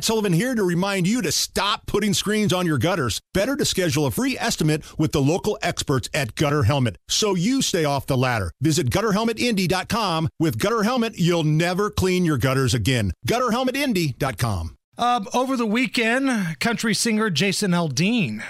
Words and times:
Matt 0.00 0.06
Sullivan 0.06 0.32
here 0.32 0.54
to 0.54 0.64
remind 0.64 1.06
you 1.06 1.20
to 1.20 1.30
stop 1.30 1.84
putting 1.84 2.14
screens 2.14 2.54
on 2.54 2.64
your 2.64 2.78
gutters. 2.78 3.20
Better 3.34 3.54
to 3.54 3.66
schedule 3.66 4.06
a 4.06 4.10
free 4.10 4.34
estimate 4.38 4.82
with 4.98 5.12
the 5.12 5.20
local 5.20 5.58
experts 5.60 6.08
at 6.14 6.34
Gutter 6.36 6.62
Helmet 6.62 6.96
so 7.06 7.34
you 7.34 7.60
stay 7.60 7.84
off 7.84 8.06
the 8.06 8.16
ladder. 8.16 8.50
Visit 8.62 8.88
gutterhelmetindy.com. 8.88 10.30
With 10.38 10.58
Gutter 10.58 10.84
Helmet, 10.84 11.18
you'll 11.18 11.44
never 11.44 11.90
clean 11.90 12.24
your 12.24 12.38
gutters 12.38 12.72
again. 12.72 13.12
Gutterhelmetindy.com. 13.28 14.74
Um, 14.96 15.28
over 15.34 15.54
the 15.54 15.66
weekend, 15.66 16.58
country 16.60 16.94
singer 16.94 17.28
Jason 17.28 17.72
Aldean 17.72 18.42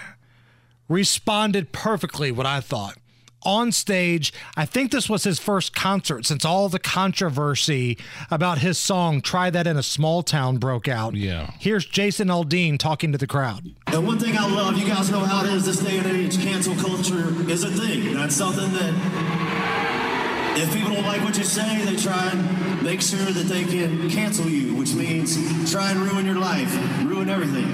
responded 0.88 1.72
perfectly, 1.72 2.30
what 2.30 2.46
I 2.46 2.60
thought. 2.60 2.96
On 3.42 3.72
stage, 3.72 4.32
I 4.56 4.66
think 4.66 4.90
this 4.90 5.08
was 5.08 5.24
his 5.24 5.38
first 5.38 5.74
concert 5.74 6.26
since 6.26 6.44
all 6.44 6.68
the 6.68 6.78
controversy 6.78 7.96
about 8.30 8.58
his 8.58 8.76
song 8.76 9.22
Try 9.22 9.48
That 9.48 9.66
in 9.66 9.78
a 9.78 9.82
Small 9.82 10.22
Town 10.22 10.58
broke 10.58 10.88
out. 10.88 11.14
Yeah. 11.14 11.52
Here's 11.58 11.86
Jason 11.86 12.28
Aldean 12.28 12.78
talking 12.78 13.12
to 13.12 13.18
the 13.18 13.26
crowd. 13.26 13.70
And 13.86 14.06
one 14.06 14.18
thing 14.18 14.36
I 14.36 14.46
love, 14.46 14.76
you 14.76 14.86
guys 14.86 15.10
know 15.10 15.20
how 15.20 15.44
it 15.44 15.52
is 15.54 15.64
this 15.64 15.78
day 15.78 15.96
and 15.96 16.06
age, 16.06 16.38
cancel 16.38 16.74
culture 16.76 17.28
is 17.50 17.64
a 17.64 17.70
thing. 17.70 18.14
That's 18.14 18.36
something 18.36 18.70
that 18.72 20.58
if 20.58 20.74
people 20.74 20.92
don't 20.92 21.06
like 21.06 21.22
what 21.22 21.38
you 21.38 21.44
say, 21.44 21.82
they 21.84 21.96
try 21.96 22.32
and 22.32 22.82
make 22.82 23.00
sure 23.00 23.18
that 23.18 23.46
they 23.46 23.64
can 23.64 24.10
cancel 24.10 24.46
you, 24.46 24.74
which 24.74 24.92
means 24.92 25.70
try 25.72 25.90
and 25.90 26.00
ruin 26.00 26.26
your 26.26 26.38
life, 26.38 26.70
ruin 27.04 27.30
everything. 27.30 27.68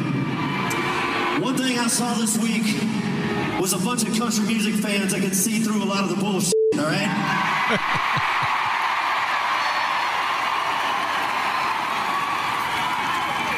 One 1.43 1.57
thing 1.57 1.79
I 1.79 1.89
saw 1.89 2.15
this 2.15 2.39
week 2.39 2.65
was 3.73 3.83
a 3.83 3.85
bunch 3.85 4.05
of 4.05 4.17
country 4.17 4.47
music 4.47 4.77
fans 4.77 5.13
that 5.13 5.21
could 5.21 5.35
see 5.35 5.59
through 5.59 5.83
a 5.83 5.85
lot 5.85 6.05
of 6.05 6.11
the 6.11 6.15
bullshit, 6.15 6.55
all 6.75 6.85
right? 6.85 7.03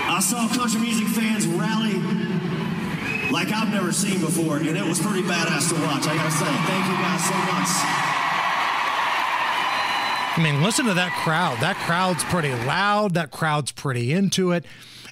I 0.09 0.19
saw 0.23 0.49
country 0.49 0.80
music 0.80 1.09
fans 1.09 1.47
rally 1.47 2.01
like 3.30 3.52
I've 3.52 3.71
never 3.71 3.93
seen 3.93 4.19
before, 4.21 4.57
and 4.57 4.69
it 4.69 4.82
was 4.82 4.99
pretty 4.99 5.21
badass 5.29 5.69
to 5.69 5.74
watch. 5.85 6.07
I 6.07 6.16
gotta 6.16 6.30
say, 6.30 6.47
thank 6.47 6.87
you 6.88 6.97
guys 6.97 7.23
so 7.29 7.35
much. 7.52 7.69
I 10.38 10.41
mean, 10.43 10.63
listen 10.63 10.87
to 10.87 10.95
that 10.95 11.13
crowd. 11.23 11.59
That 11.60 11.77
crowd's 11.85 12.25
pretty 12.25 12.54
loud. 12.65 13.13
That 13.13 13.30
crowd's 13.30 13.73
pretty 13.73 14.15
into 14.15 14.52
it. 14.52 14.65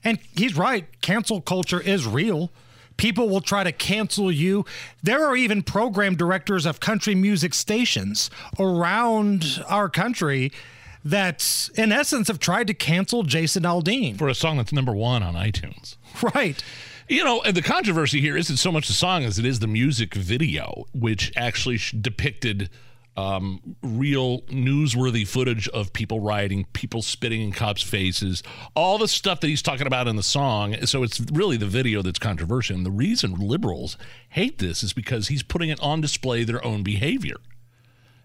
And 0.03 0.19
he's 0.35 0.57
right. 0.57 0.87
Cancel 1.03 1.42
culture 1.42 1.83
is 1.83 2.07
real. 2.07 2.51
People 2.97 3.28
will 3.28 3.41
try 3.41 3.64
to 3.64 3.72
cancel 3.72 4.30
you. 4.30 4.64
There 5.02 5.25
are 5.27 5.36
even 5.36 5.62
program 5.62 6.16
directors 6.16 6.66
of 6.66 6.80
country 6.80 7.14
music 7.14 7.55
stations 7.55 8.30
around 8.58 9.62
our 9.69 9.89
country 9.89 10.52
that, 11.05 11.70
in 11.77 11.92
essence, 11.92 12.28
have 12.28 12.39
tried 12.39 12.67
to 12.67 12.74
cancel 12.74 13.22
Jason 13.22 13.62
Aldean. 13.62 14.19
For 14.19 14.28
a 14.28 14.34
song 14.34 14.56
that's 14.56 14.72
number 14.72 14.92
one 14.92 15.22
on 15.22 15.34
iTunes. 15.34 15.97
Right. 16.34 16.62
You 17.08 17.22
know, 17.22 17.42
and 17.42 17.56
the 17.56 17.62
controversy 17.62 18.20
here 18.20 18.36
isn't 18.36 18.56
so 18.56 18.72
much 18.72 18.89
the 18.89 18.92
song 18.92 19.22
as 19.22 19.39
it 19.39 19.44
is 19.44 19.61
the 19.61 19.69
music 19.69 20.14
video, 20.14 20.86
which 20.92 21.33
actually 21.36 21.78
depicted 22.00 22.69
um, 23.17 23.77
real 23.83 24.42
newsworthy 24.42 25.27
footage 25.27 25.69
of 25.69 25.92
people 25.92 26.20
rioting, 26.20 26.67
people 26.72 27.03
spitting 27.03 27.41
in 27.41 27.53
cops' 27.53 27.83
faces, 27.83 28.42
all 28.75 28.98
the 28.98 29.08
stuff 29.08 29.41
that 29.41 29.48
he's 29.48 29.62
talking 29.62 29.86
about 29.86 30.06
in 30.06 30.17
the 30.17 30.23
song. 30.23 30.77
So 30.84 31.03
it's 31.03 31.20
really 31.33 31.56
the 31.56 31.67
video 31.67 32.03
that's 32.03 32.19
controversial. 32.19 32.77
And 32.77 32.84
the 32.84 32.91
reason 32.91 33.34
liberals 33.34 33.97
hate 34.31 34.58
this 34.58 34.83
is 34.83 34.92
because 34.92 35.28
he's 35.28 35.42
putting 35.42 35.70
it 35.70 35.81
on 35.81 36.00
display 36.00 36.45
their 36.45 36.64
own 36.64 36.83
behavior 36.83 37.36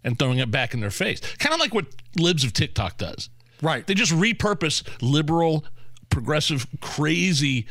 and 0.03 0.19
throwing 0.19 0.39
it 0.39 0.51
back 0.51 0.73
in 0.73 0.81
their 0.81 0.91
face. 0.91 1.21
Kind 1.37 1.53
of 1.53 1.59
like 1.59 1.73
what 1.73 1.85
libs 2.17 2.43
of 2.43 2.53
TikTok 2.53 2.97
does. 2.97 3.29
Right. 3.61 3.85
They 3.85 3.93
just 3.93 4.11
repurpose 4.11 4.83
liberal, 5.01 5.65
progressive, 6.09 6.67
crazy, 6.81 7.67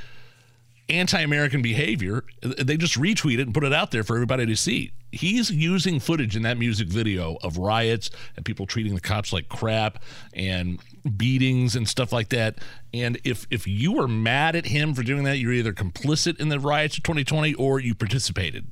anti 0.91 1.20
American 1.20 1.62
behavior. 1.62 2.24
They 2.42 2.77
just 2.77 2.98
retweet 2.98 3.38
it 3.38 3.42
and 3.42 3.55
put 3.55 3.64
it 3.64 3.72
out 3.72 3.91
there 3.91 4.05
for 4.05 4.16
everybody 4.16 4.46
to 4.46 4.56
see. 4.56 4.92
He's 5.12 5.50
using 5.50 5.98
footage 5.98 6.36
in 6.36 6.42
that 6.42 6.56
music 6.56 6.88
video 6.88 7.36
of 7.42 7.58
riots 7.58 8.11
and 8.36 8.45
people 8.45 8.67
treating 8.67 8.95
the 8.95 9.01
cops 9.01 9.33
like 9.33 9.48
crap 9.48 10.02
and 10.33 10.80
beatings 11.17 11.74
and 11.74 11.89
stuff 11.89 12.12
like 12.12 12.28
that. 12.28 12.58
And 12.95 13.20
if 13.24 13.46
if 13.51 13.67
you 13.67 13.92
were 13.92 14.08
mad 14.08 14.56
at 14.56 14.67
him 14.67 14.95
for 14.95 15.02
doing 15.02 15.24
that, 15.24 15.39
you're 15.39 15.52
either 15.52 15.73
complicit 15.73 16.39
in 16.39 16.48
the 16.48 16.61
riots 16.61 16.96
of 16.96 17.02
2020 17.02 17.55
or 17.55 17.80
you 17.80 17.95
participated 17.95 18.67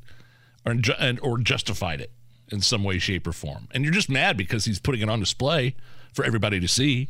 or 0.65 0.77
and, 0.99 1.21
or 1.21 1.39
justified 1.39 2.01
it 2.01 2.13
in 2.51 2.61
some 2.61 2.85
way, 2.85 2.99
shape, 2.99 3.27
or 3.27 3.33
form. 3.33 3.69
And 3.73 3.85
you're 3.85 3.93
just 3.93 4.09
mad 4.09 4.37
because 4.37 4.65
he's 4.65 4.79
putting 4.79 5.03
it 5.03 5.09
on 5.09 5.21
display 5.21 5.75
for 6.13 6.25
everybody 6.25 6.61
to 6.61 6.69
see. 6.69 7.09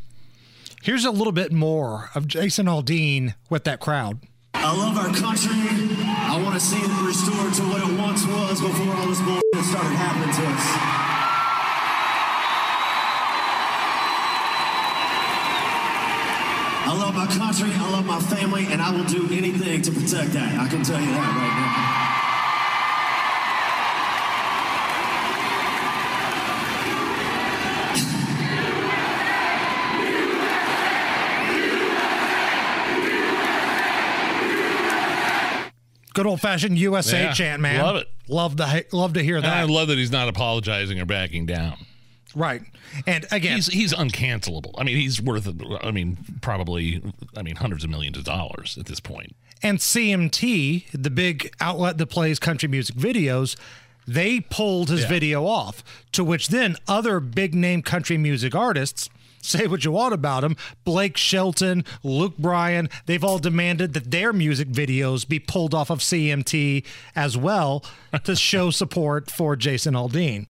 Here's 0.81 1.05
a 1.05 1.11
little 1.11 1.33
bit 1.33 1.51
more 1.51 2.09
of 2.15 2.27
Jason 2.27 2.67
Aldean 2.67 3.35
with 3.49 3.65
that 3.65 3.79
crowd. 3.79 4.19
I 4.61 4.75
love 4.75 4.97
our 4.97 5.07
country. 5.15 5.55
I 6.03 6.41
want 6.43 6.53
to 6.53 6.59
see 6.59 6.77
it 6.77 6.91
restored 7.01 7.53
to 7.55 7.63
what 7.71 7.79
it 7.79 7.97
once 7.97 8.25
was 8.27 8.59
before 8.59 8.93
all 8.93 9.07
this 9.07 9.21
bullshit 9.21 9.63
started 9.63 9.95
happening 9.95 10.35
to 10.35 10.43
us. 10.51 10.65
I 16.85 16.97
love 16.97 17.15
my 17.15 17.27
country, 17.27 17.71
I 17.73 17.91
love 17.91 18.05
my 18.05 18.19
family, 18.19 18.67
and 18.67 18.81
I 18.81 18.91
will 18.91 19.05
do 19.05 19.27
anything 19.31 19.81
to 19.81 19.91
protect 19.91 20.33
that. 20.33 20.59
I 20.59 20.67
can 20.67 20.83
tell 20.83 20.99
you 20.99 21.07
that 21.07 21.35
right 21.39 21.55
now. 21.55 22.08
Good 36.13 36.25
old 36.25 36.41
fashioned 36.41 36.77
USA 36.77 37.23
Yeah, 37.23 37.33
chant, 37.33 37.61
man. 37.61 37.81
love 37.81 37.95
it. 37.97 38.07
Love 38.27 38.55
to 38.57 38.85
love 38.91 39.13
to 39.13 39.23
hear 39.23 39.37
And 39.37 39.45
that. 39.45 39.57
I 39.57 39.63
love 39.63 39.87
that 39.89 39.97
he's 39.97 40.11
not 40.11 40.27
apologizing 40.27 40.99
or 40.99 41.05
backing 41.05 41.45
down. 41.45 41.77
right. 42.35 42.61
And 43.07 43.25
again, 43.31 43.55
He's 43.57 43.67
he's 43.67 43.93
uncancelable. 43.93 44.73
I 44.77 44.83
mean, 44.83 44.97
he's 44.97 45.21
worth 45.21 45.47
I 45.83 45.91
mean, 45.91 46.17
probably 46.41 47.01
I 47.37 47.41
mean 47.43 47.55
hundreds 47.57 47.83
of 47.83 47.89
millions 47.89 48.17
of 48.17 48.23
dollars 48.23 48.77
at 48.79 48.85
this 48.87 48.99
point. 48.99 49.35
and 49.61 49.77
CMT, 49.79 50.85
the 50.93 51.09
big 51.09 51.53
outlet 51.59 51.97
that 51.97 52.07
plays 52.07 52.39
country 52.39 52.67
music 52.69 52.95
videos, 52.95 53.55
they 54.07 54.39
pulled 54.39 54.89
his 54.89 55.01
Yeah. 55.01 55.07
video 55.09 55.45
off. 55.45 55.83
To 56.13 56.23
which 56.23 56.47
then 56.47 56.75
other 56.87 57.19
big 57.19 57.53
name 57.53 57.81
country 57.83 58.17
music 58.17 58.55
artists 58.55 59.09
say 59.41 59.67
what 59.67 59.85
you 59.85 59.91
want 59.91 60.13
about 60.13 60.43
him. 60.43 60.55
Blake 60.83 61.17
Shelton, 61.17 61.85
Luke 62.03 62.37
Bryan, 62.37 62.89
they've 63.05 63.23
all 63.23 63.39
demanded 63.39 63.93
that 63.93 64.11
their 64.11 64.33
music 64.33 64.69
videos 64.69 65.27
be 65.27 65.39
pulled 65.39 65.73
off 65.73 65.89
of 65.89 65.99
CMT 65.99 66.85
as 67.15 67.37
well 67.37 67.83
to 68.23 68.35
show 68.35 68.69
support 68.69 69.29
for 69.31 69.55
Jason 69.55 69.93
Aldean. 69.93 70.49